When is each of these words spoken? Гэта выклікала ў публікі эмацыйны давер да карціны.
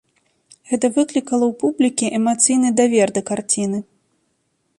Гэта 0.69 0.87
выклікала 0.95 1.45
ў 1.51 1.59
публікі 1.65 2.09
эмацыйны 2.21 2.75
давер 2.81 3.07
да 3.19 3.25
карціны. 3.33 3.79